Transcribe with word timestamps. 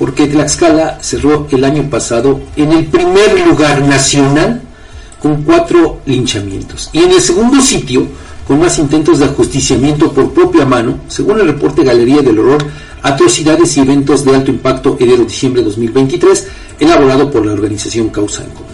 porque 0.00 0.26
Tlaxcala 0.26 0.98
cerró 1.02 1.46
el 1.50 1.62
año 1.62 1.90
pasado 1.90 2.40
en 2.56 2.72
el 2.72 2.86
primer 2.86 3.46
lugar 3.46 3.82
nacional 3.82 4.62
con 5.20 5.42
cuatro 5.42 6.00
linchamientos 6.06 6.88
y 6.94 7.00
en 7.00 7.10
el 7.10 7.20
segundo 7.20 7.60
sitio 7.60 8.06
con 8.48 8.58
más 8.60 8.78
intentos 8.78 9.18
de 9.18 9.26
ajusticiamiento 9.26 10.10
por 10.10 10.32
propia 10.32 10.64
mano, 10.64 11.00
según 11.06 11.38
el 11.38 11.48
reporte 11.48 11.84
Galería 11.84 12.22
del 12.22 12.38
Horror, 12.38 12.64
atrocidades 13.02 13.76
y 13.76 13.80
eventos 13.80 14.24
de 14.24 14.34
alto 14.34 14.50
impacto 14.50 14.96
enero-diciembre 14.98 15.62
2023, 15.62 16.48
elaborado 16.80 17.30
por 17.30 17.44
la 17.44 17.52
organización 17.52 18.08
Causa 18.08 18.42
en 18.42 18.50
Común. 18.50 18.72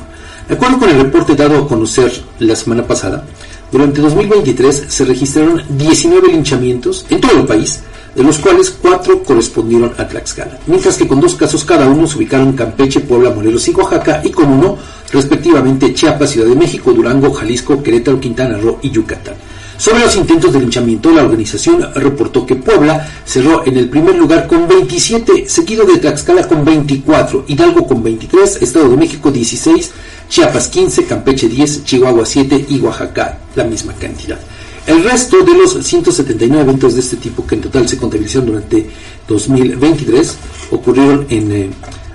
De 0.48 0.54
acuerdo 0.54 0.78
con 0.78 0.90
el 0.90 1.00
reporte 1.02 1.34
dado 1.34 1.58
a 1.58 1.68
conocer 1.68 2.22
la 2.38 2.54
semana 2.54 2.86
pasada, 2.86 3.26
durante 3.72 4.00
2023 4.00 4.84
se 4.86 5.04
registraron 5.04 5.60
19 5.70 6.28
linchamientos 6.28 7.04
en 7.10 7.20
todo 7.20 7.32
el 7.32 7.46
país, 7.46 7.80
de 8.16 8.22
los 8.22 8.38
cuales 8.38 8.70
cuatro 8.70 9.22
correspondieron 9.22 9.92
a 9.98 10.08
Tlaxcala, 10.08 10.58
mientras 10.66 10.96
que 10.96 11.06
con 11.06 11.20
dos 11.20 11.34
casos 11.34 11.64
cada 11.64 11.86
uno 11.86 12.06
se 12.06 12.16
ubicaron 12.16 12.54
Campeche, 12.54 13.00
Puebla, 13.00 13.30
Morelos 13.30 13.68
y 13.68 13.72
Oaxaca, 13.72 14.22
y 14.24 14.30
con 14.30 14.48
uno, 14.48 14.78
respectivamente, 15.12 15.92
Chiapas, 15.92 16.30
Ciudad 16.30 16.48
de 16.48 16.56
México, 16.56 16.92
Durango, 16.92 17.32
Jalisco, 17.32 17.82
Querétaro, 17.82 18.18
Quintana 18.18 18.56
Roo 18.56 18.78
y 18.80 18.90
Yucatán. 18.90 19.34
Sobre 19.76 20.00
los 20.00 20.16
intentos 20.16 20.54
de 20.54 20.60
linchamiento, 20.60 21.10
la 21.10 21.24
organización 21.24 21.86
reportó 21.94 22.46
que 22.46 22.56
Puebla 22.56 23.06
cerró 23.26 23.66
en 23.66 23.76
el 23.76 23.90
primer 23.90 24.16
lugar 24.16 24.46
con 24.46 24.66
27, 24.66 25.46
seguido 25.46 25.84
de 25.84 25.98
Tlaxcala 25.98 26.48
con 26.48 26.64
24, 26.64 27.44
Hidalgo 27.48 27.86
con 27.86 28.02
23, 28.02 28.62
Estado 28.62 28.88
de 28.88 28.96
México 28.96 29.30
16, 29.30 29.92
Chiapas 30.30 30.68
15, 30.68 31.04
Campeche 31.04 31.48
10, 31.48 31.84
Chihuahua 31.84 32.24
7 32.24 32.64
y 32.70 32.80
Oaxaca 32.80 33.40
la 33.54 33.64
misma 33.64 33.92
cantidad. 33.92 34.38
El 34.86 35.02
resto 35.02 35.42
de 35.42 35.52
los 35.52 35.84
179 35.84 36.62
eventos 36.62 36.94
de 36.94 37.00
este 37.00 37.16
tipo 37.16 37.44
que 37.44 37.56
en 37.56 37.62
total 37.62 37.88
se 37.88 37.98
contabilizaron 37.98 38.46
durante 38.46 38.88
2023 39.26 40.36
ocurrieron 40.70 41.26
en 41.28 41.52
eh, 41.52 41.70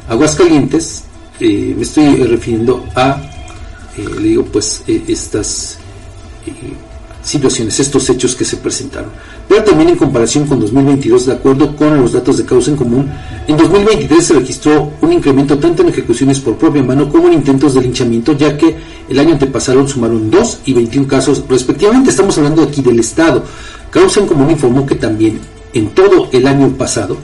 Aguascalientes. 0.08 1.04
Eh, 1.40 1.74
me 1.76 1.84
estoy 1.84 2.16
refiriendo 2.24 2.86
a, 2.96 3.22
eh, 3.98 4.06
le 4.16 4.22
digo, 4.22 4.46
pues 4.46 4.84
estas 4.88 5.80
situaciones, 7.22 7.80
estos 7.80 8.10
hechos 8.10 8.36
que 8.36 8.46
se 8.46 8.58
presentaron. 8.58 9.12
Pero 9.48 9.64
también 9.64 9.90
en 9.90 9.96
comparación 9.96 10.48
con 10.48 10.60
2022, 10.60 11.26
de 11.28 11.34
acuerdo 11.34 11.76
con 11.76 12.00
los 12.02 12.14
datos 12.14 12.38
de 12.38 12.46
causa 12.46 12.72
en 12.72 12.78
común, 12.78 13.12
en 13.48 13.58
2023 13.58 14.24
se 14.26 14.34
registró 14.34 14.92
un 15.02 15.14
incremento 15.14 15.58
tanto 15.60 15.84
en 15.84 15.90
ejecuciones 15.90 16.40
por 16.40 16.56
propia 16.56 16.84
mano 16.84 17.10
como 17.10 17.28
en 17.28 17.34
intentos 17.34 17.74
de 17.74 17.82
linchamiento, 17.82 18.34
ya 18.34 18.58
que 18.58 18.76
el 19.10 19.20
año 19.20 19.34
antepasado 19.34 19.88
sumaron 19.88 20.32
2 20.32 20.62
y 20.66 20.74
21 20.74 21.08
casos 21.08 21.44
respectivamente. 21.48 22.10
Estamos 22.10 22.38
hablando 22.38 22.64
aquí 22.64 22.82
del 22.82 23.00
Estado. 23.00 23.44
Causa 23.90 24.22
en 24.22 24.28
común 24.28 24.52
informó 24.52 24.86
que 24.86 24.96
también 24.96 25.40
en 25.74 25.90
todo 25.90 26.30
el 26.32 26.48
año 26.48 26.70
pasado, 26.70 27.18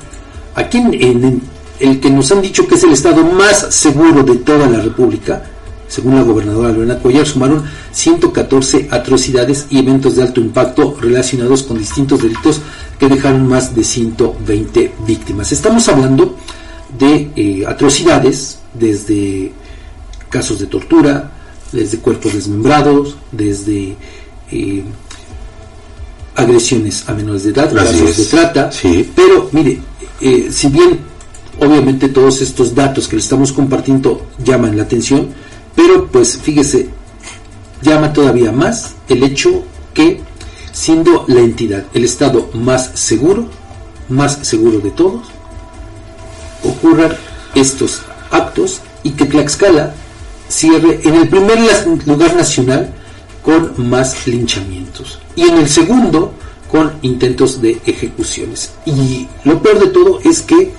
aquí 0.56 0.78
en 0.78 1.42
el 1.80 2.00
que 2.00 2.09
nos 2.09 2.31
han 2.31 2.42
dicho 2.42 2.68
que 2.68 2.75
es 2.75 2.84
el 2.84 2.92
Estado 2.92 3.23
más 3.23 3.73
seguro 3.73 4.23
de 4.23 4.36
toda 4.38 4.68
la 4.68 4.81
República, 4.81 5.44
según 5.88 6.16
la 6.16 6.24
gobernadora 6.24 6.72
Lorena 6.72 7.00
Cuellar, 7.00 7.26
sumaron 7.26 7.64
114 7.92 8.90
atrocidades 8.92 9.68
y 9.70 9.80
eventos 9.80 10.16
de 10.16 10.24
alto 10.24 10.42
impacto 10.42 10.98
relacionados 11.00 11.64
con 11.64 11.78
distintos 11.78 12.22
delitos 12.22 12.62
que 13.00 13.08
dejaron 13.08 13.48
más 13.48 13.76
de 13.76 13.84
120 13.84 14.94
víctimas. 15.08 15.52
Estamos 15.52 15.88
hablando 15.88 16.36
de 16.98 17.32
eh, 17.36 17.66
atrocidades 17.68 18.60
desde 18.74 19.52
casos 20.30 20.60
de 20.60 20.68
tortura, 20.68 21.32
desde 21.72 22.00
cuerpos 22.00 22.34
desmembrados, 22.34 23.16
desde 23.32 23.96
eh, 24.52 24.84
agresiones 26.36 27.08
a 27.08 27.14
menores 27.14 27.44
de 27.44 27.52
edad, 27.52 27.74
casos 27.74 28.18
de 28.18 28.26
trata. 28.26 28.70
Pero 29.16 29.50
mire, 29.52 29.80
eh, 30.22 30.50
si 30.52 30.68
bien 30.68 31.00
obviamente 31.60 32.10
todos 32.10 32.42
estos 32.42 32.76
datos 32.76 33.08
que 33.08 33.16
le 33.16 33.22
estamos 33.22 33.52
compartiendo 33.52 34.28
llaman 34.44 34.78
la 34.78 34.84
atención, 34.84 35.30
pero 35.78 36.08
pues 36.08 36.39
fíjese, 36.39 36.89
llama 37.83 38.11
todavía 38.11 38.52
más 38.52 38.95
el 39.08 39.22
hecho 39.22 39.63
que 39.94 40.19
siendo 40.74 41.24
la 41.28 41.40
entidad, 41.40 41.85
el 41.94 42.03
Estado 42.03 42.50
más 42.53 42.91
seguro, 42.96 43.47
más 44.09 44.40
seguro 44.41 44.79
de 44.79 44.90
todos, 44.90 45.28
ocurran 46.63 47.16
estos 47.53 48.02
actos 48.31 48.81
y 49.03 49.12
que 49.12 49.25
Tlaxcala 49.25 49.94
cierre 50.50 51.00
en 51.03 51.13
el 51.13 51.29
primer 51.29 51.59
lugar 52.07 52.35
nacional 52.35 52.91
con 53.44 53.88
más 53.88 54.25
linchamientos 54.25 55.19
y 55.35 55.44
en 55.44 55.59
el 55.59 55.69
segundo 55.69 56.34
con 56.72 56.94
intentos 57.03 57.62
de 57.62 57.79
ejecuciones. 57.85 58.72
Y 58.88 59.28
lo 59.44 59.62
peor 59.62 59.79
de 59.79 59.88
todo 59.88 60.22
es 60.25 60.41
que 60.41 60.73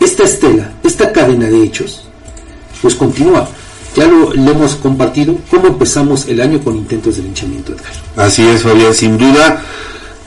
esta 0.00 0.24
estela, 0.24 0.72
esta 0.82 1.12
cadena 1.12 1.46
de 1.46 1.62
hechos, 1.62 2.02
pues 2.82 2.96
continúa 2.96 3.48
ya 3.94 4.06
lo, 4.06 4.32
hemos 4.32 4.76
compartido, 4.76 5.36
cómo 5.50 5.68
empezamos 5.68 6.26
el 6.28 6.40
año 6.40 6.60
con 6.60 6.76
intentos 6.76 7.16
de 7.16 7.22
linchamiento, 7.22 7.72
Edgar. 7.72 7.92
Así 8.16 8.46
es, 8.46 8.62
Fabián, 8.62 8.94
sin 8.94 9.18
duda. 9.18 9.62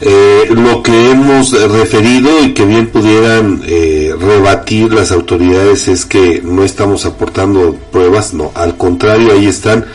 Eh, 0.01 0.49
lo 0.49 0.83
que 0.83 1.11
hemos 1.11 1.51
referido 1.71 2.43
y 2.43 2.53
que 2.53 2.65
bien 2.65 2.87
pudieran 2.87 3.61
eh, 3.65 4.13
rebatir 4.19 4.91
las 4.91 5.13
autoridades 5.13 5.87
es 5.87 6.05
que 6.05 6.41
no 6.43 6.65
estamos 6.65 7.05
aportando 7.05 7.77
pruebas, 7.91 8.33
no, 8.33 8.51
al 8.53 8.75
contrario, 8.75 9.31
ahí 9.31 9.45
están 9.45 9.85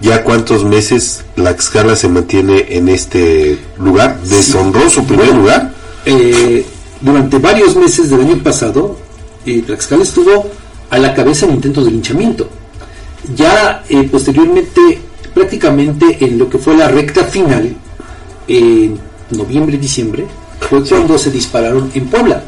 ya 0.00 0.24
cuántos 0.24 0.64
meses 0.64 1.24
la 1.36 1.50
escala 1.50 1.96
se 1.96 2.08
mantiene 2.08 2.66
en 2.70 2.88
este 2.88 3.58
lugar, 3.78 4.18
deshonroso 4.22 5.04
primer 5.04 5.34
lugar. 5.34 5.74
Eh, 6.06 6.64
durante 7.02 7.38
varios 7.38 7.76
meses 7.76 8.08
del 8.08 8.22
año 8.22 8.42
pasado, 8.42 8.96
Tlaxcala 9.44 10.02
estuvo 10.02 10.50
a 10.88 10.98
la 10.98 11.14
cabeza 11.14 11.46
en 11.46 11.56
intentos 11.56 11.84
de 11.84 11.90
linchamiento. 11.90 12.48
Ya 13.34 13.84
eh, 13.88 14.08
posteriormente, 14.10 14.98
prácticamente 15.34 16.16
en 16.20 16.38
lo 16.38 16.48
que 16.48 16.58
fue 16.58 16.76
la 16.76 16.88
recta 16.88 17.24
final, 17.24 17.74
en 18.46 18.98
noviembre 19.30 19.76
y 19.76 19.78
diciembre, 19.78 20.26
fue 20.68 20.82
cuando 20.84 21.18
se 21.18 21.30
dispararon 21.30 21.90
en 21.94 22.06
Puebla, 22.06 22.42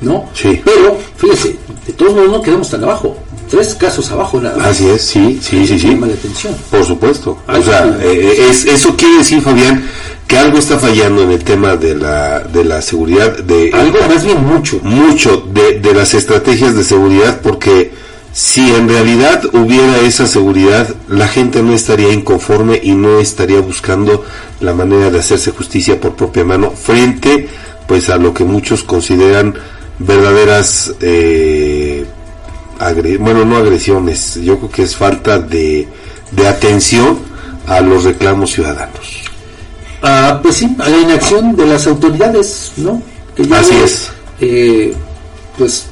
¿no? 0.00 0.28
Sí. 0.34 0.60
Pero, 0.64 0.98
fíjese, 1.16 1.56
de 1.86 1.92
todos 1.92 2.14
modos 2.14 2.30
no 2.30 2.42
quedamos 2.42 2.70
tan 2.70 2.84
abajo. 2.84 3.16
Tres 3.50 3.74
casos 3.76 4.10
abajo 4.10 4.40
nada 4.40 4.56
más. 4.56 4.66
Así 4.68 4.88
es, 4.88 5.02
sí, 5.02 5.38
sí, 5.40 5.66
sí, 5.66 5.78
sí. 5.78 5.88
Llama 5.90 6.08
la 6.08 6.14
atención. 6.14 6.54
Por 6.70 6.84
supuesto. 6.84 7.38
o 7.46 7.62
sea, 7.62 7.96
eh, 8.02 8.48
es, 8.50 8.64
eso 8.64 8.96
quiere 8.96 9.18
decir, 9.18 9.40
Fabián, 9.40 9.84
que 10.26 10.36
algo 10.36 10.58
está 10.58 10.78
fallando 10.78 11.22
en 11.22 11.30
el 11.30 11.44
tema 11.44 11.76
de 11.76 11.94
la, 11.94 12.40
de 12.40 12.64
la 12.64 12.82
seguridad. 12.82 13.38
de 13.38 13.70
Algo 13.72 13.98
más 14.08 14.24
bien 14.24 14.44
mucho. 14.44 14.80
Mucho 14.82 15.46
de, 15.52 15.78
de 15.78 15.94
las 15.94 16.14
estrategias 16.14 16.74
de 16.74 16.82
seguridad 16.82 17.40
porque 17.40 17.92
si 18.36 18.70
en 18.74 18.86
realidad 18.86 19.42
hubiera 19.54 19.98
esa 20.00 20.26
seguridad, 20.26 20.94
la 21.08 21.26
gente 21.26 21.62
no 21.62 21.72
estaría 21.72 22.12
inconforme 22.12 22.78
y 22.82 22.92
no 22.92 23.18
estaría 23.18 23.60
buscando 23.60 24.26
la 24.60 24.74
manera 24.74 25.10
de 25.10 25.20
hacerse 25.20 25.52
justicia 25.52 25.98
por 25.98 26.16
propia 26.16 26.44
mano 26.44 26.70
frente 26.70 27.48
pues 27.88 28.10
a 28.10 28.18
lo 28.18 28.34
que 28.34 28.44
muchos 28.44 28.82
consideran 28.82 29.54
verdaderas 29.98 30.92
eh, 31.00 32.04
bueno 33.18 33.46
no 33.46 33.56
agresiones 33.56 34.34
yo 34.34 34.58
creo 34.58 34.70
que 34.70 34.82
es 34.82 34.94
falta 34.94 35.38
de, 35.38 35.88
de 36.32 36.46
atención 36.46 37.18
a 37.66 37.80
los 37.80 38.04
reclamos 38.04 38.50
ciudadanos. 38.50 39.22
Ah, 40.02 40.40
pues 40.42 40.56
sí 40.56 40.76
a 40.78 40.90
la 40.90 40.98
inacción 40.98 41.56
de 41.56 41.66
las 41.68 41.86
autoridades 41.86 42.72
no 42.76 43.02
así 43.50 43.76
es. 43.76 44.10
eh, 44.42 44.94
pues 45.56 45.86